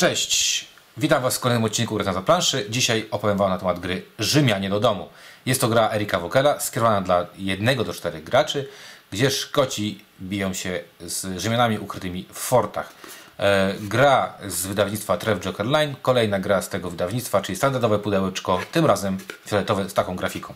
Cześć! 0.00 0.66
Witam 0.96 1.22
Was 1.22 1.36
w 1.36 1.40
kolejnym 1.40 1.64
odcinku 1.64 1.94
Gry 1.94 2.04
na 2.04 2.22
planszy. 2.22 2.66
Dzisiaj 2.68 3.08
opowiem 3.10 3.38
Wam 3.38 3.50
na 3.50 3.58
temat 3.58 3.80
gry 3.80 4.02
Rzymianie 4.18 4.70
do 4.70 4.80
domu. 4.80 5.08
Jest 5.46 5.60
to 5.60 5.68
gra 5.68 5.90
Erika 5.92 6.20
Wokela, 6.20 6.60
skierowana 6.60 7.00
dla 7.00 7.26
1 7.38 7.84
do 7.84 7.92
4 7.92 8.20
graczy, 8.20 8.68
gdzie 9.12 9.30
Szkoci 9.30 10.04
biją 10.20 10.54
się 10.54 10.80
z 11.00 11.40
Rzymianami 11.40 11.78
ukrytymi 11.78 12.26
w 12.32 12.38
fortach. 12.38 12.92
E, 13.38 13.74
gra 13.80 14.34
z 14.48 14.66
wydawnictwa 14.66 15.16
Trev 15.16 15.40
Joker 15.40 15.66
Line, 15.66 15.94
kolejna 16.02 16.38
gra 16.38 16.62
z 16.62 16.68
tego 16.68 16.90
wydawnictwa, 16.90 17.42
czyli 17.42 17.56
standardowe 17.56 17.98
pudełeczko, 17.98 18.60
tym 18.72 18.86
razem 18.86 19.18
fioletowe 19.46 19.90
z 19.90 19.94
taką 19.94 20.16
grafiką. 20.16 20.54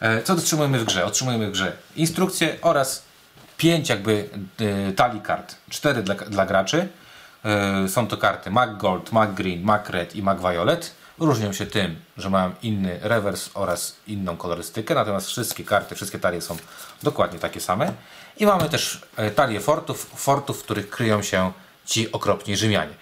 E, 0.00 0.22
co 0.22 0.32
otrzymujemy 0.32 0.78
w 0.78 0.84
grze? 0.84 1.04
Otrzymujemy 1.04 1.48
w 1.48 1.52
grze 1.52 1.72
instrukcje 1.96 2.56
oraz 2.62 3.02
5 3.56 3.88
jakby 3.88 4.28
y, 4.90 4.92
talii 4.92 5.20
kart. 5.20 5.54
4 5.70 6.02
dla, 6.02 6.14
dla 6.14 6.46
graczy. 6.46 6.88
Y, 7.84 7.88
są 7.88 8.06
to 8.06 8.16
karty 8.16 8.50
Mac 8.50 8.78
Gold, 8.78 9.12
Mac 9.12 9.34
Green, 9.34 9.62
Mac 9.62 9.88
Red 9.88 10.16
i 10.16 10.22
Mac 10.22 10.40
Violet. 10.40 10.94
Różnią 11.18 11.52
się 11.52 11.66
tym, 11.66 11.96
że 12.16 12.30
mają 12.30 12.52
inny 12.62 12.98
rewers 13.02 13.50
oraz 13.54 13.96
inną 14.06 14.36
kolorystykę, 14.36 14.94
natomiast 14.94 15.26
wszystkie 15.26 15.64
karty, 15.64 15.94
wszystkie 15.94 16.18
talie 16.18 16.40
są 16.40 16.56
dokładnie 17.02 17.38
takie 17.38 17.60
same. 17.60 17.92
I 18.36 18.46
mamy 18.46 18.68
też 18.68 19.02
y, 19.18 19.30
talie 19.30 19.60
fortów, 19.60 20.10
fortów, 20.14 20.60
w 20.60 20.62
których 20.62 20.90
kryją 20.90 21.22
się 21.22 21.52
ci 21.86 22.12
okropni 22.12 22.56
Rzymianie. 22.56 22.94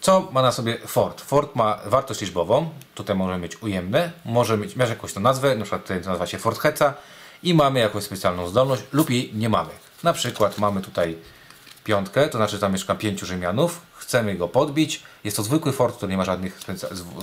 Co 0.00 0.28
ma 0.32 0.42
na 0.42 0.52
sobie 0.52 0.78
fort? 0.86 1.20
Fort 1.20 1.56
ma 1.56 1.78
wartość 1.86 2.20
liczbową, 2.20 2.70
tutaj 2.94 3.16
może 3.16 3.38
mieć 3.38 3.62
ujemne, 3.62 4.10
może 4.24 4.58
mieć, 4.58 4.76
mieć 4.76 4.88
jakąś 4.88 5.12
tą 5.12 5.20
nazwę, 5.20 5.54
na 5.54 5.64
przykład 5.64 5.82
tutaj 5.82 5.96
nazywa 5.96 6.26
się 6.26 6.38
Fort 6.38 6.58
Heca 6.58 6.94
i 7.42 7.54
mamy 7.54 7.80
jakąś 7.80 8.04
specjalną 8.04 8.46
zdolność 8.46 8.82
lub 8.92 9.10
jej 9.10 9.30
nie 9.34 9.48
mamy. 9.48 9.70
Na 10.02 10.12
przykład 10.12 10.58
mamy 10.58 10.80
tutaj 10.80 11.18
piątkę, 11.84 12.28
to 12.28 12.38
znaczy 12.38 12.58
tam 12.58 12.72
mieszka 12.72 12.94
pięciu 12.94 13.26
Rzymianów, 13.26 13.80
chcemy 13.96 14.34
go 14.34 14.48
podbić, 14.48 15.02
jest 15.24 15.36
to 15.36 15.42
zwykły 15.42 15.72
fort, 15.72 15.96
który 15.96 16.10
nie 16.10 16.16
ma 16.16 16.24
żadnych 16.24 16.60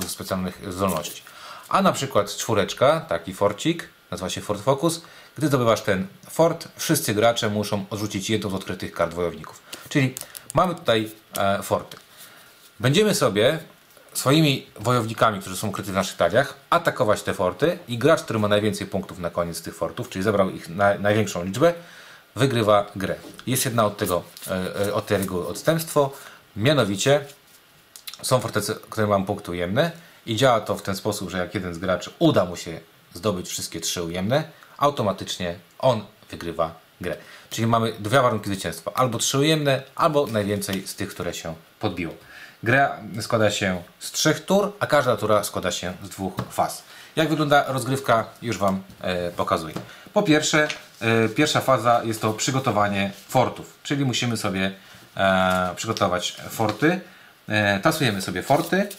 specjalnych 0.07 0.73
zdolności. 0.73 1.23
A 1.69 1.81
na 1.81 1.91
przykład 1.91 2.35
czwóreczka, 2.35 3.01
taki 3.01 3.33
forcik, 3.33 3.89
nazywa 4.11 4.29
się 4.29 4.41
Fort 4.41 4.61
Focus, 4.61 5.01
gdy 5.37 5.47
zdobywasz 5.47 5.81
ten 5.81 6.07
fort, 6.29 6.67
wszyscy 6.75 7.13
gracze 7.13 7.49
muszą 7.49 7.85
odrzucić 7.89 8.29
jedną 8.29 8.49
z 8.49 8.53
odkrytych 8.53 8.91
kart 8.91 9.13
wojowników. 9.13 9.61
Czyli 9.89 10.15
mamy 10.53 10.75
tutaj 10.75 11.11
e, 11.37 11.63
forty. 11.63 11.97
Będziemy 12.79 13.15
sobie 13.15 13.59
swoimi 14.13 14.67
wojownikami, 14.79 15.39
którzy 15.39 15.57
są 15.57 15.67
ukryci 15.67 15.91
w 15.91 15.93
naszych 15.93 16.17
taliach, 16.17 16.53
atakować 16.69 17.23
te 17.23 17.33
forty 17.33 17.79
i 17.87 17.97
gracz, 17.97 18.21
który 18.21 18.39
ma 18.39 18.47
najwięcej 18.47 18.87
punktów 18.87 19.19
na 19.19 19.29
koniec 19.29 19.61
tych 19.61 19.75
fortów, 19.75 20.09
czyli 20.09 20.23
zebrał 20.23 20.49
ich 20.49 20.69
na, 20.69 20.97
największą 20.97 21.43
liczbę, 21.43 21.73
wygrywa 22.37 22.85
grę. 22.95 23.15
Jest 23.47 23.65
jedna 23.65 23.85
od 23.85 23.97
tego, 23.97 24.23
e, 24.47 24.85
e, 24.87 24.93
od 24.93 25.05
tej 25.05 25.17
reguły 25.17 25.47
odstępstwo, 25.47 26.11
mianowicie 26.55 27.25
są 28.21 28.39
fortecy, 28.39 28.75
które 28.89 29.07
mają 29.07 29.25
punkty 29.25 29.51
ujemne 29.51 29.91
i 30.25 30.35
działa 30.35 30.61
to 30.61 30.75
w 30.75 30.81
ten 30.81 30.95
sposób, 30.95 31.29
że 31.29 31.37
jak 31.37 31.55
jeden 31.55 31.73
z 31.73 31.77
graczy 31.77 32.11
uda 32.19 32.45
mu 32.45 32.55
się 32.55 32.79
zdobyć 33.13 33.49
wszystkie 33.49 33.79
trzy 33.79 34.03
ujemne, 34.03 34.43
automatycznie 34.77 35.59
on 35.79 36.05
wygrywa 36.31 36.75
grę. 37.01 37.17
Czyli 37.49 37.67
mamy 37.67 37.93
dwa 37.99 38.21
warunki 38.21 38.45
zwycięstwa. 38.45 38.91
Albo 38.93 39.17
trzy 39.17 39.37
ujemne, 39.37 39.83
albo 39.95 40.27
najwięcej 40.27 40.87
z 40.87 40.95
tych, 40.95 41.09
które 41.09 41.33
się 41.33 41.55
podbiło. 41.79 42.13
Gra 42.63 42.99
składa 43.21 43.51
się 43.51 43.83
z 43.99 44.11
trzech 44.11 44.45
tur, 44.45 44.71
a 44.79 44.87
każda 44.87 45.17
tura 45.17 45.43
składa 45.43 45.71
się 45.71 45.93
z 46.03 46.09
dwóch 46.09 46.33
faz. 46.49 46.83
Jak 47.17 47.29
wygląda 47.29 47.65
rozgrywka, 47.67 48.25
już 48.41 48.57
Wam 48.57 48.83
e, 49.01 49.31
pokazuję. 49.31 49.75
Po 50.13 50.23
pierwsze, 50.23 50.67
e, 51.01 51.29
pierwsza 51.29 51.61
faza 51.61 52.01
jest 52.03 52.21
to 52.21 52.33
przygotowanie 52.33 53.11
fortów, 53.27 53.79
czyli 53.83 54.05
musimy 54.05 54.37
sobie 54.37 54.71
e, 55.17 55.73
przygotować 55.75 56.35
forty. 56.49 56.99
Tasujemy 57.83 58.21
sobie 58.21 58.43
forty. 58.43 58.89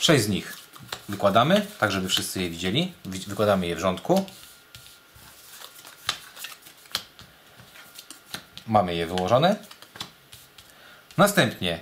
Sześć 0.00 0.24
z 0.24 0.28
nich 0.28 0.56
wykładamy, 1.08 1.66
tak 1.78 1.92
żeby 1.92 2.08
wszyscy 2.08 2.42
je 2.42 2.50
widzieli. 2.50 2.92
Wi- 3.04 3.24
Wykładamy 3.26 3.66
je 3.66 3.76
w 3.76 3.78
rządku. 3.78 4.26
Mamy 8.66 8.94
je 8.94 9.06
wyłożone. 9.06 9.56
Następnie 11.16 11.78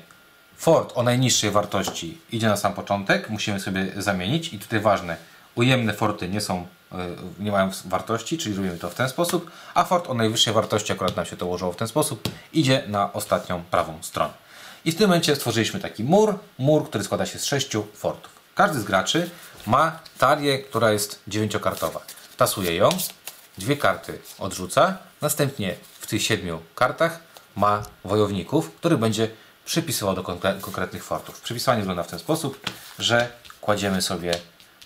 fort 0.63 0.93
o 0.95 1.03
najniższej 1.03 1.51
wartości 1.51 2.19
idzie 2.33 2.49
na 2.49 2.57
sam 2.57 2.75
początek, 2.75 3.31
musimy 3.31 3.61
sobie 3.61 3.93
zamienić 3.97 4.53
i 4.53 4.59
tutaj 4.59 4.81
ważne, 4.81 5.17
ujemne 5.55 5.95
forty 5.95 6.29
nie 6.29 6.41
są, 6.41 6.67
y, 6.93 6.97
nie 7.39 7.53
mają 7.53 7.71
wartości, 7.85 8.39
czyli 8.39 8.57
robimy 8.57 8.79
to 8.79 8.91
w 8.91 8.95
ten 8.95 9.09
sposób, 9.09 9.51
a 9.75 9.85
fort 9.85 10.11
o 10.11 10.15
najwyższej 10.15 10.55
wartości, 10.55 10.93
akurat 10.93 11.17
nam 11.17 11.27
się 11.27 11.37
to 11.37 11.47
ułożyło 11.47 11.73
w 11.73 11.77
ten 11.77 11.89
sposób, 11.89 12.29
idzie 12.53 12.83
na 12.87 13.13
ostatnią 13.13 13.63
prawą 13.71 13.99
stronę. 14.01 14.33
I 14.85 14.93
w 14.93 14.97
tym 14.97 15.09
momencie 15.09 15.37
stworzyliśmy 15.37 15.81
taki 15.81 16.05
mur, 16.05 16.39
mur, 16.59 16.89
który 16.89 17.05
składa 17.05 17.27
się 17.27 17.39
z 17.39 17.45
sześciu 17.45 17.87
fortów. 17.95 18.33
Każdy 18.55 18.81
z 18.81 18.85
graczy 18.85 19.31
ma 19.67 19.99
talię, 20.19 20.59
która 20.59 20.93
jest 20.93 21.23
dziewięciokartowa. 21.29 22.01
Tasuje 22.37 22.77
ją, 22.77 22.89
dwie 23.59 23.77
karty 23.77 24.19
odrzuca, 24.39 24.99
następnie 25.21 25.75
w 26.01 26.07
tych 26.07 26.23
siedmiu 26.23 26.61
kartach 26.75 27.21
ma 27.57 27.83
wojowników, 28.05 28.71
który 28.71 28.99
będzie 28.99 29.29
przypisywał 29.65 30.15
do 30.15 30.23
konkre- 30.23 30.61
konkretnych 30.61 31.05
fortów. 31.05 31.41
Przypisywanie 31.41 31.81
wygląda 31.81 32.03
w 32.03 32.09
ten 32.09 32.19
sposób, 32.19 32.71
że 32.99 33.33
kładziemy 33.61 34.03
sobie 34.03 34.39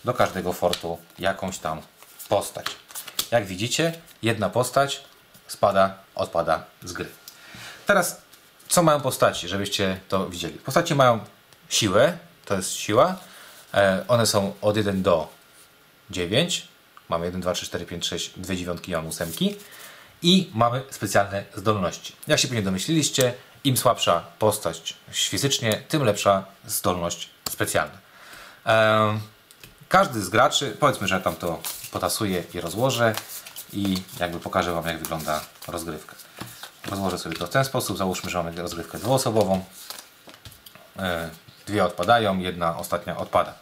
do 0.05 0.15
każdego 0.15 0.53
fortu 0.53 0.99
jakąś 1.19 1.59
tam 1.59 1.81
postać. 2.29 2.67
Jak 3.31 3.47
widzicie, 3.47 3.93
jedna 4.23 4.51
postać 4.51 5.05
spada, 5.47 5.99
odpada 6.15 6.65
z 6.85 6.93
gry. 6.93 7.09
Teraz, 7.87 8.23
co 8.69 8.83
mają 8.83 9.01
postaci, 9.01 9.49
żebyście 9.49 10.01
to 10.09 10.31
widzieli? 10.31 10.59
Postacie 10.59 10.95
mają 10.95 11.21
siłę, 11.69 12.19
to 12.45 12.55
jest 12.55 12.73
siła. 12.73 13.17
E, 13.75 14.05
one 14.09 14.27
są 14.27 14.55
od 14.63 14.77
1 14.77 15.03
do 15.03 15.29
9. 16.11 16.69
Mamy 17.09 17.27
1, 17.27 17.41
2, 17.41 17.53
3, 17.53 17.67
4, 17.67 17.87
5, 17.87 18.07
6, 18.07 18.31
dwie 18.37 18.57
dziewiątki 18.57 18.91
i 18.93 18.95
mam 18.95 19.07
ósemki. 19.07 19.57
I 20.23 20.51
mamy 20.55 20.83
specjalne 20.91 21.45
zdolności. 21.57 22.17
Jak 22.27 22.41
się 22.41 22.49
pewnie 22.49 22.63
domyśliliście, 22.63 23.35
im 23.67 23.77
słabsza 23.77 24.23
postać 24.39 24.95
fizycznie, 25.13 25.83
tym 25.89 26.05
lepsza 26.05 26.45
zdolność 26.67 27.31
specjalna. 27.51 27.99
Każdy 29.89 30.23
z 30.23 30.29
graczy, 30.29 30.77
powiedzmy, 30.81 31.09
że 31.09 31.21
tam 31.21 31.37
to 31.37 31.61
potasuję 31.91 32.45
i 32.55 32.61
rozłożę 32.61 33.15
i 33.73 34.03
jakby 34.21 34.41
pokażę 34.41 34.73
Wam, 34.73 34.87
jak 34.87 34.99
wygląda 34.99 35.41
rozgrywka. 35.69 36.15
Rozłożę 36.91 37.19
sobie 37.19 37.37
to 37.37 37.47
w 37.47 37.51
ten 37.51 37.65
sposób. 37.65 37.97
Załóżmy, 37.97 38.31
że 38.31 38.43
mamy 38.43 38.63
rozgrywkę 38.63 38.99
dwuosobową. 38.99 39.65
E, 40.99 41.31
Dwie 41.67 41.85
odpadają, 41.85 42.39
jedna 42.39 42.79
ostatnia 42.79 43.17
odpada. 43.17 43.55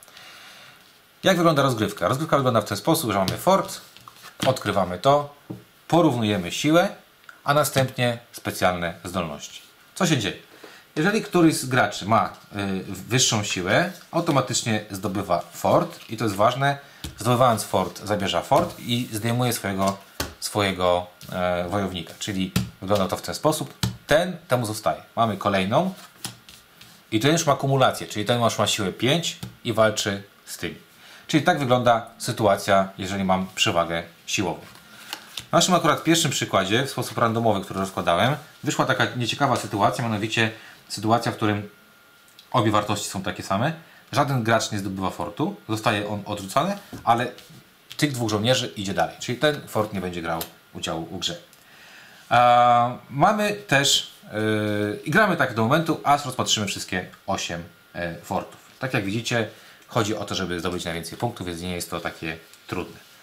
Jak 1.23 1.37
wygląda 1.37 1.63
rozgrywka? 1.63 2.09
Rozgrywka 2.09 2.37
wygląda 2.37 2.61
w 2.61 2.65
ten 2.65 2.77
sposób, 2.77 3.13
że 3.13 3.19
mamy 3.19 3.39
fort, 3.39 3.81
odkrywamy 4.47 4.99
to, 4.99 5.35
porównujemy 5.89 6.53
siłę, 6.53 6.89
a 7.45 7.55
następnie 7.55 8.19
specjalne 8.33 8.95
zdolności. 9.05 9.63
Co 9.95 10.07
się 10.07 10.19
dzieje? 10.19 10.37
Jeżeli 10.97 11.23
któryś 11.23 11.57
z 11.57 11.67
graczy 11.67 12.07
ma 12.07 12.29
y, 12.29 12.85
wyższą 12.89 13.45
siłę, 13.45 13.93
automatycznie 14.11 14.85
zdobywa 14.91 15.41
fort 15.53 16.11
i 16.11 16.17
to 16.17 16.25
jest 16.25 16.37
ważne, 16.37 16.79
zdobywając 17.19 17.65
fort 17.65 18.01
zabierza 18.05 18.43
fort 18.43 18.81
i 18.81 19.09
zdejmuje 19.13 19.53
swojego, 19.53 19.99
swojego 20.41 21.07
e, 21.33 21.69
wojownika. 21.69 22.15
Czyli 22.19 22.53
wygląda 22.81 23.09
to 23.09 23.17
w 23.17 23.23
ten 23.23 23.35
sposób. 23.35 23.75
Ten 24.07 24.37
temu 24.49 24.67
zostaje. 24.67 25.03
Mamy 25.17 25.37
kolejną 25.37 25.95
i 27.13 27.21
ten 27.21 27.33
już 27.33 27.47
ma 27.47 27.57
kumulację, 27.57 28.07
czyli 28.07 28.25
ten 28.25 28.43
już 28.43 28.59
ma 28.59 28.67
siłę 28.67 28.93
5 28.93 29.39
i 29.65 29.73
walczy 29.73 30.23
z 30.47 30.59
tym. 30.59 30.75
Czyli 31.27 31.43
tak 31.43 31.59
wygląda 31.59 32.07
sytuacja, 32.19 32.89
jeżeli 32.99 33.25
mam 33.25 33.47
przewagę 33.55 34.03
siłową. 34.27 34.61
W 35.55 35.57
naszym 35.57 35.75
akurat 35.75 36.05
pierwszym 36.05 36.31
przykładzie, 36.31 36.87
w 36.87 36.91
sposób 36.91 37.19
randomowy, 37.19 37.61
który 37.61 37.81
rozkładałem, 37.81 38.37
wyszła 38.65 38.87
taka 38.87 39.07
nieciekawa 39.17 39.57
sytuacja, 39.57 40.05
mianowicie 40.05 40.51
sytuacja, 40.89 41.33
w 41.33 41.37
którym 41.37 41.69
obie 42.53 42.71
wartości 42.71 43.09
są 43.09 43.23
takie 43.23 43.43
same. 43.43 43.73
Żaden 44.13 44.43
gracz 44.43 44.73
nie 44.73 44.79
zdobywa 44.79 45.11
fortu, 45.11 45.57
zostaje 45.69 46.09
on 46.09 46.23
odrzucony, 46.25 46.79
ale 47.05 47.27
tych 47.97 48.13
dwóch 48.13 48.31
żołnierzy 48.31 48.67
idzie 48.67 48.95
dalej. 48.95 49.17
Czyli 49.21 49.39
ten 49.39 49.69
fort 49.69 49.93
nie 49.93 50.01
będzie 50.01 50.23
grał 50.23 50.41
udziału 50.73 51.07
w 51.07 51.19
grze. 51.19 51.37
Mamy 53.11 53.53
też 53.53 54.13
yy, 54.33 55.01
i 55.05 55.11
gramy 55.11 55.37
tak 55.37 55.55
do 55.55 55.63
momentu, 55.63 56.01
aż 56.05 56.25
rozpatrzymy 56.25 56.67
wszystkie 56.67 57.07
8 57.27 57.63
e, 57.95 58.15
fortów. 58.23 58.61
Tak 58.79 58.95
jak 58.95 59.05
widzicie, 59.05 59.49
chodzi 59.89 60.17
o 60.17 60.25
to, 60.25 60.35
żeby 60.35 60.61
zdobyć 60.61 60.85
najwięcej 60.85 61.19
punktów, 61.19 61.47
więc 61.47 61.61
nie 61.61 61.75
jest 61.75 61.91
to 61.91 62.01
takie 62.01 62.37
trudne. 62.67 63.14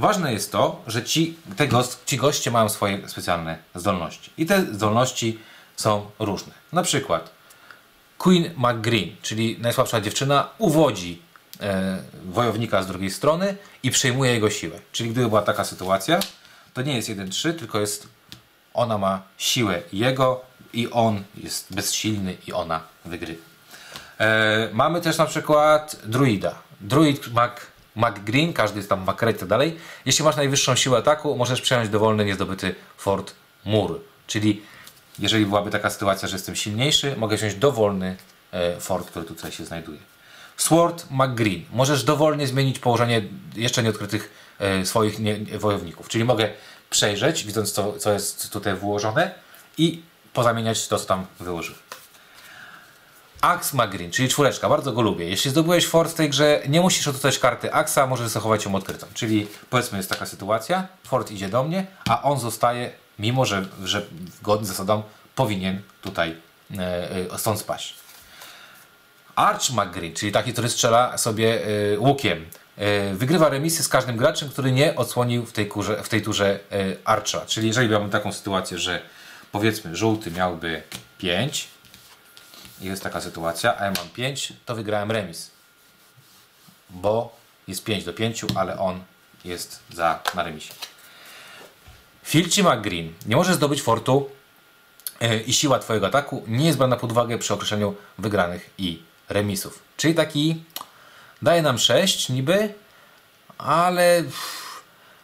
Ważne 0.00 0.32
jest 0.32 0.52
to, 0.52 0.82
że 0.86 1.02
ci, 1.04 1.36
te 1.56 1.68
ci 2.06 2.16
goście 2.16 2.50
mają 2.50 2.68
swoje 2.68 3.08
specjalne 3.08 3.58
zdolności. 3.74 4.30
I 4.38 4.46
te 4.46 4.74
zdolności 4.74 5.38
są 5.76 6.10
różne. 6.18 6.52
Na 6.72 6.82
przykład 6.82 7.30
Queen 8.18 8.50
McGreen, 8.56 9.16
czyli 9.22 9.56
najsłabsza 9.60 10.00
dziewczyna, 10.00 10.48
uwodzi 10.58 11.22
e, 11.60 11.98
wojownika 12.24 12.82
z 12.82 12.86
drugiej 12.86 13.10
strony 13.10 13.56
i 13.82 13.90
przejmuje 13.90 14.32
jego 14.32 14.50
siłę. 14.50 14.78
Czyli 14.92 15.10
gdyby 15.10 15.28
była 15.28 15.42
taka 15.42 15.64
sytuacja, 15.64 16.20
to 16.74 16.82
nie 16.82 16.96
jest 16.96 17.08
1-3, 17.08 17.54
tylko 17.54 17.80
jest 17.80 18.08
ona 18.74 18.98
ma 18.98 19.22
siłę 19.38 19.82
jego, 19.92 20.50
i 20.72 20.90
on 20.90 21.22
jest 21.36 21.74
bezsilny 21.74 22.36
i 22.46 22.52
ona 22.52 22.80
wygrywa. 23.04 23.42
E, 24.18 24.68
mamy 24.72 25.00
też 25.00 25.18
na 25.18 25.26
przykład 25.26 25.96
druida. 26.04 26.54
Druid 26.80 27.32
Mac, 27.32 27.52
Mac 28.00 28.18
Green, 28.18 28.52
każdy 28.52 28.78
jest 28.78 28.88
tam 28.88 29.04
Macre 29.04 29.30
i 29.30 29.34
tak 29.34 29.48
dalej. 29.48 29.76
Jeśli 30.06 30.24
masz 30.24 30.36
najwyższą 30.36 30.76
siłę 30.76 30.98
ataku, 30.98 31.36
możesz 31.36 31.60
przejąć 31.60 31.88
dowolny 31.88 32.24
niezdobyty 32.24 32.74
fort 32.96 33.34
mur. 33.64 34.00
Czyli 34.26 34.62
jeżeli 35.18 35.46
byłaby 35.46 35.70
taka 35.70 35.90
sytuacja, 35.90 36.28
że 36.28 36.36
jestem 36.36 36.56
silniejszy, 36.56 37.14
mogę 37.16 37.36
wziąć 37.36 37.54
dowolny 37.54 38.16
e, 38.52 38.80
fort, 38.80 39.10
który 39.10 39.24
tutaj 39.24 39.52
się 39.52 39.64
znajduje. 39.64 39.98
Sword 40.56 41.06
McGreen. 41.10 41.62
Możesz 41.72 42.04
dowolnie 42.04 42.46
zmienić 42.46 42.78
położenie 42.78 43.22
jeszcze 43.56 43.82
nieodkrytych 43.82 44.30
e, 44.58 44.86
swoich 44.86 45.16
wojowników. 45.58 46.08
Czyli 46.08 46.24
mogę 46.24 46.50
przejrzeć, 46.90 47.44
widząc 47.44 47.72
co, 47.72 47.98
co 47.98 48.12
jest 48.12 48.52
tutaj 48.52 48.74
włożone 48.74 49.34
i 49.78 50.02
pozamieniać 50.32 50.88
to, 50.88 50.98
co 50.98 51.06
tam 51.06 51.26
wyłożyłem. 51.40 51.89
Axe 53.40 53.76
Magrin, 53.76 54.10
czyli 54.10 54.28
czwóreczka, 54.28 54.68
bardzo 54.68 54.92
go 54.92 55.02
lubię. 55.02 55.28
Jeśli 55.28 55.50
zdobyłeś 55.50 55.86
fort 55.86 56.10
w 56.10 56.14
tej 56.14 56.30
grze, 56.30 56.62
nie 56.68 56.80
musisz 56.80 57.08
odczytać 57.08 57.38
karty 57.38 57.72
Axa, 57.72 58.06
możesz 58.08 58.28
zachować 58.28 58.64
ją 58.64 58.74
odkrytą. 58.74 59.06
Czyli 59.14 59.46
powiedzmy 59.70 59.98
jest 59.98 60.10
taka 60.10 60.26
sytuacja, 60.26 60.88
fort 61.04 61.30
idzie 61.30 61.48
do 61.48 61.64
mnie, 61.64 61.86
a 62.08 62.22
on 62.22 62.40
zostaje, 62.40 62.90
mimo 63.18 63.44
że, 63.44 63.66
że 63.84 64.06
zgodnie 64.40 64.66
z 64.66 64.68
zasadą 64.68 65.02
powinien 65.34 65.82
tutaj 66.02 66.36
e, 66.78 67.32
e, 67.32 67.38
stąd 67.38 67.60
spaść. 67.60 67.94
Arch 69.36 69.70
McGreen, 69.70 70.14
czyli 70.14 70.32
taki, 70.32 70.52
który 70.52 70.68
strzela 70.68 71.18
sobie 71.18 71.66
e, 71.94 71.98
łukiem. 71.98 72.46
E, 72.76 73.14
wygrywa 73.14 73.48
remisy 73.48 73.82
z 73.82 73.88
każdym 73.88 74.16
graczem, 74.16 74.48
który 74.48 74.72
nie 74.72 74.96
odsłonił 74.96 75.46
w 75.46 75.52
tej, 75.52 75.68
kurze, 75.68 76.02
w 76.02 76.08
tej 76.08 76.22
turze 76.22 76.60
e, 76.72 76.96
Archa. 77.04 77.46
Czyli 77.46 77.68
jeżeli 77.68 77.88
miałbym 77.88 78.10
taką 78.10 78.32
sytuację, 78.32 78.78
że 78.78 79.02
powiedzmy 79.52 79.96
żółty 79.96 80.30
miałby 80.30 80.82
5, 81.18 81.68
jest 82.80 83.02
taka 83.02 83.20
sytuacja, 83.20 83.78
a 83.78 83.84
ja 83.84 83.92
mam 83.96 84.08
5, 84.08 84.52
to 84.66 84.74
wygrałem 84.74 85.10
remis. 85.10 85.50
Bo 86.90 87.36
jest 87.68 87.84
5 87.84 88.04
do 88.04 88.12
5, 88.12 88.44
ale 88.54 88.78
on 88.78 89.02
jest 89.44 89.80
za, 89.92 90.20
na 90.34 90.42
remisie. 90.42 90.74
Filci 92.22 92.62
McGreen. 92.62 93.12
Nie 93.26 93.36
możesz 93.36 93.56
zdobyć 93.56 93.82
fortu 93.82 94.30
yy, 95.20 95.40
i 95.40 95.52
siła 95.52 95.78
Twojego 95.78 96.06
ataku 96.06 96.44
nie 96.46 96.66
jest 96.66 96.78
brana 96.78 96.96
pod 96.96 97.12
uwagę 97.12 97.38
przy 97.38 97.54
określeniu 97.54 97.94
wygranych 98.18 98.70
i 98.78 99.02
remisów. 99.28 99.82
Czyli 99.96 100.14
taki 100.14 100.64
daje 101.42 101.62
nam 101.62 101.78
6 101.78 102.28
niby, 102.28 102.74
ale, 103.58 104.24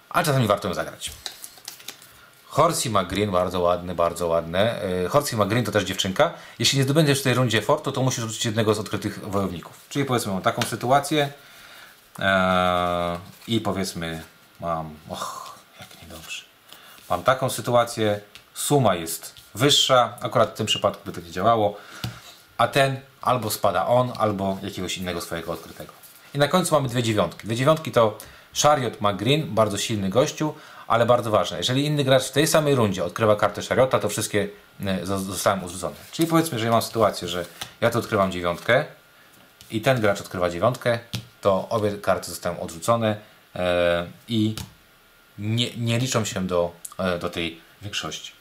ale 0.08 0.24
czasami 0.24 0.46
warto 0.46 0.68
ją 0.68 0.74
zagrać. 0.74 1.12
Horsey 2.56 2.90
McGreen, 2.90 3.30
bardzo 3.30 3.60
ładny, 3.60 3.94
bardzo 3.94 4.26
ładne. 4.28 4.80
Horsey 5.08 5.36
McGreen 5.36 5.64
to 5.64 5.72
też 5.72 5.84
dziewczynka. 5.84 6.32
Jeśli 6.58 6.78
nie 6.78 6.84
zdobędziesz 6.84 7.20
w 7.20 7.22
tej 7.22 7.34
rundzie 7.34 7.62
fortu, 7.62 7.92
to 7.92 8.02
musisz 8.02 8.24
rzucić 8.24 8.44
jednego 8.44 8.74
z 8.74 8.78
odkrytych 8.78 9.30
wojowników. 9.30 9.80
Czyli 9.88 10.04
powiedzmy 10.04 10.32
mam 10.32 10.42
taką 10.42 10.62
sytuację 10.62 11.32
eee, 12.18 13.18
i 13.48 13.60
powiedzmy 13.60 14.22
mam, 14.60 14.90
och, 15.08 15.58
jak 15.80 16.02
niedobrze. 16.02 16.44
Mam 17.10 17.22
taką 17.22 17.50
sytuację, 17.50 18.20
suma 18.54 18.94
jest 18.94 19.34
wyższa, 19.54 20.18
akurat 20.20 20.50
w 20.50 20.54
tym 20.54 20.66
przypadku 20.66 21.02
by 21.06 21.12
to 21.12 21.20
nie 21.20 21.30
działało, 21.30 21.76
a 22.58 22.68
ten 22.68 23.00
albo 23.22 23.50
spada 23.50 23.86
on, 23.86 24.12
albo 24.18 24.58
jakiegoś 24.62 24.98
innego 24.98 25.20
swojego 25.20 25.52
odkrytego. 25.52 25.92
I 26.34 26.38
na 26.38 26.48
końcu 26.48 26.74
mamy 26.74 26.88
dwie 26.88 27.02
dziewiątki. 27.02 27.46
Dwie 27.46 27.56
dziewiątki 27.56 27.92
to 27.92 28.18
Chariot 28.62 29.00
McGreen, 29.00 29.54
bardzo 29.54 29.78
silny 29.78 30.08
gościu, 30.08 30.54
ale 30.86 31.06
bardzo 31.06 31.30
ważne. 31.30 31.58
Jeżeli 31.58 31.84
inny 31.84 32.04
gracz 32.04 32.24
w 32.24 32.32
tej 32.32 32.46
samej 32.46 32.74
rundzie 32.74 33.04
odkrywa 33.04 33.36
kartę 33.36 33.62
Chariota, 33.62 33.98
to 33.98 34.08
wszystkie 34.08 34.48
e, 34.86 35.06
zostają 35.06 35.64
odrzucone. 35.64 35.96
Czyli 36.12 36.28
powiedzmy, 36.28 36.58
że 36.58 36.70
mam 36.70 36.82
sytuację, 36.82 37.28
że 37.28 37.44
ja 37.80 37.90
tu 37.90 37.98
odkrywam 37.98 38.32
dziewiątkę 38.32 38.84
i 39.70 39.80
ten 39.80 40.00
gracz 40.00 40.20
odkrywa 40.20 40.50
dziewiątkę, 40.50 40.98
to 41.40 41.68
obie 41.68 41.92
karty 41.92 42.30
zostają 42.30 42.60
odrzucone 42.60 43.16
e, 43.56 44.06
i 44.28 44.54
nie, 45.38 45.76
nie 45.76 45.98
liczą 45.98 46.24
się 46.24 46.46
do, 46.46 46.72
e, 46.98 47.18
do 47.18 47.30
tej 47.30 47.60
większości. 47.82 48.32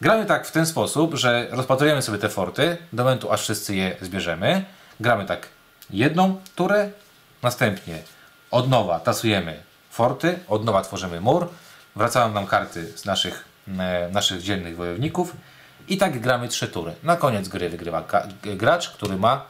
Gramy 0.00 0.26
tak 0.26 0.46
w 0.46 0.52
ten 0.52 0.66
sposób, 0.66 1.14
że 1.14 1.48
rozpatrujemy 1.50 2.02
sobie 2.02 2.18
te 2.18 2.28
forty 2.28 2.76
do 2.92 3.04
momentu, 3.04 3.32
aż 3.32 3.42
wszyscy 3.42 3.74
je 3.74 3.96
zbierzemy. 4.00 4.64
Gramy 5.00 5.26
tak 5.26 5.48
jedną 5.90 6.40
turę, 6.56 6.90
następnie 7.42 8.02
od 8.50 8.68
nowa 8.68 9.00
tasujemy 9.00 9.62
forty, 9.90 10.38
od 10.48 10.64
nowa 10.64 10.82
tworzymy 10.82 11.20
mur, 11.20 11.48
wracają 11.96 12.32
nam 12.32 12.46
karty 12.46 12.98
z 12.98 13.04
naszych, 13.04 13.44
e, 13.78 14.08
naszych 14.12 14.42
dzielnych 14.42 14.76
wojowników 14.76 15.36
i 15.88 15.96
tak 15.96 16.20
gramy 16.20 16.48
trzy 16.48 16.68
tury. 16.68 16.94
Na 17.02 17.16
koniec 17.16 17.48
gry 17.48 17.70
wygrywa 17.70 18.04
gracz, 18.42 18.90
który 18.90 19.16
ma 19.16 19.44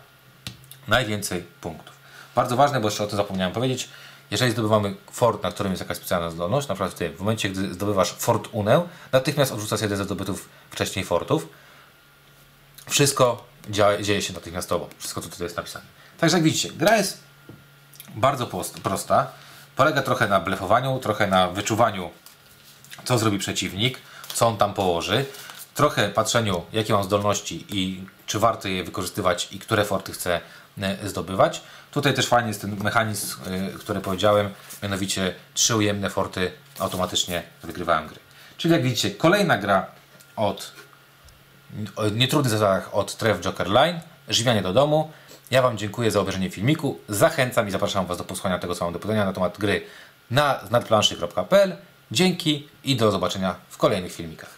najwięcej 0.88 1.44
punktów. 1.60 1.94
Bardzo 2.34 2.56
ważne, 2.56 2.80
bo 2.80 2.88
jeszcze 2.88 3.04
o 3.04 3.06
tym 3.06 3.16
zapomniałem 3.16 3.52
powiedzieć, 3.52 3.88
jeżeli 4.30 4.52
zdobywamy 4.52 4.94
fort, 5.12 5.42
na 5.42 5.50
którym 5.50 5.72
jest 5.72 5.82
jakaś 5.82 5.96
specjalna 5.96 6.30
zdolność, 6.30 6.68
na 6.68 6.74
przykład 6.74 6.94
ty, 6.94 7.10
w 7.10 7.18
momencie, 7.18 7.48
gdy 7.48 7.74
zdobywasz 7.74 8.12
fort 8.12 8.48
unę, 8.52 8.82
natychmiast 9.12 9.52
odrzucasz 9.52 9.80
jeden 9.80 9.98
ze 9.98 10.04
zdobytów 10.04 10.48
wcześniej 10.70 11.04
fortów. 11.04 11.48
Wszystko 12.86 13.44
dzieje, 13.70 14.02
dzieje 14.02 14.22
się 14.22 14.32
natychmiastowo. 14.32 14.88
Wszystko, 14.98 15.20
co 15.20 15.28
tutaj 15.28 15.44
jest 15.44 15.56
napisane. 15.56 15.84
Także 16.18 16.36
jak 16.36 16.44
widzicie, 16.44 16.70
gra 16.72 16.96
jest 16.96 17.27
bardzo 18.20 18.46
prosta. 18.82 19.26
Polega 19.76 20.02
trochę 20.02 20.28
na 20.28 20.40
blefowaniu, 20.40 20.98
trochę 20.98 21.26
na 21.26 21.48
wyczuwaniu, 21.48 22.10
co 23.04 23.18
zrobi 23.18 23.38
przeciwnik, 23.38 23.98
co 24.34 24.46
on 24.46 24.56
tam 24.56 24.74
położy. 24.74 25.24
Trochę 25.74 26.08
patrzeniu, 26.08 26.62
jakie 26.72 26.92
mam 26.92 27.04
zdolności 27.04 27.66
i 27.68 28.04
czy 28.26 28.38
warto 28.38 28.68
je 28.68 28.84
wykorzystywać 28.84 29.48
i 29.52 29.58
które 29.58 29.84
forty 29.84 30.12
chcę 30.12 30.40
e, 30.80 31.08
zdobywać. 31.08 31.62
Tutaj 31.90 32.14
też 32.14 32.26
fajnie 32.26 32.48
jest 32.48 32.60
ten 32.60 32.76
mechanizm, 32.82 33.36
y, 33.46 33.78
który 33.78 34.00
powiedziałem, 34.00 34.50
mianowicie 34.82 35.34
trzy 35.54 35.76
ujemne 35.76 36.10
forty 36.10 36.52
automatycznie 36.78 37.42
wygrywają 37.62 38.08
gry. 38.08 38.18
Czyli 38.56 38.74
jak 38.74 38.82
widzicie, 38.82 39.10
kolejna 39.10 39.58
gra 39.58 39.86
od 40.36 40.72
nietrudnych 42.12 42.50
zasadach 42.50 42.94
od 42.94 43.16
Trev 43.16 43.40
Joker 43.40 43.68
Line, 43.70 44.00
żywianie 44.28 44.62
do 44.62 44.72
domu. 44.72 45.10
Ja 45.50 45.62
Wam 45.62 45.78
dziękuję 45.78 46.10
za 46.10 46.20
obejrzenie 46.20 46.50
filmiku. 46.50 46.98
Zachęcam 47.08 47.68
i 47.68 47.70
zapraszam 47.70 48.06
Was 48.06 48.18
do 48.18 48.24
posłuchania 48.24 48.58
tego 48.58 48.74
samego 48.74 48.98
pytania 48.98 49.24
na 49.24 49.32
temat 49.32 49.58
gry 49.58 49.82
na 50.30 50.60
nadplanszy.pl. 50.70 51.76
Dzięki 52.10 52.68
i 52.84 52.96
do 52.96 53.10
zobaczenia 53.10 53.54
w 53.68 53.76
kolejnych 53.76 54.12
filmikach. 54.12 54.57